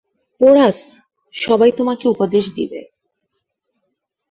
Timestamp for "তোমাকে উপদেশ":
1.71-2.45